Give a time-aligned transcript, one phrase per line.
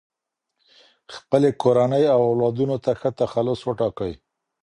[1.15, 4.13] خپلي کورنۍ او اولادونو ته ښه تخلص وټاکئ.